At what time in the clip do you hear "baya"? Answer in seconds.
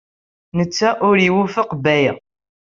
1.83-2.13